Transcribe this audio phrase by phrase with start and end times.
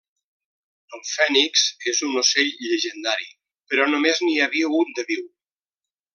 [0.97, 3.29] El fènix és un ocell llegendari,
[3.75, 5.25] però només n'hi havia un de viu.